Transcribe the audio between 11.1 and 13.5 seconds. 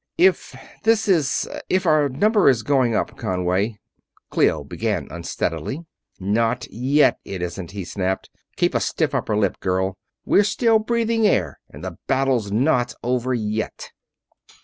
air, and the battle's not over